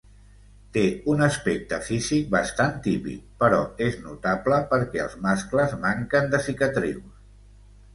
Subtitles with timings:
[0.77, 7.27] Té un aspecte físic bastant típic, però és notable perquè els mascles manquen de cicatrius.